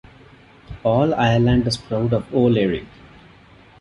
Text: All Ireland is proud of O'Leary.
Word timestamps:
All 0.83 1.13
Ireland 1.13 1.67
is 1.67 1.77
proud 1.77 2.11
of 2.13 2.33
O'Leary. 2.33 2.87